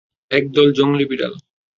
এক 0.31 0.43
দল 0.55 0.67
জংগলি 0.77 1.05
বিড়াল! 1.11 1.33